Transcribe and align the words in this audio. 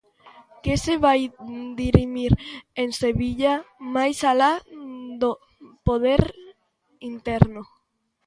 Que 0.63 0.73
se 0.83 0.95
vai 1.05 1.21
dirimir 1.83 2.31
en 2.81 2.89
Sevilla, 3.01 3.53
máis 3.95 4.17
alá 4.31 4.53
do 5.21 5.31
poder 5.87 6.21
interno? 7.13 7.61